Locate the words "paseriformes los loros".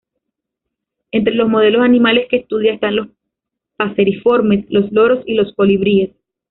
3.77-5.21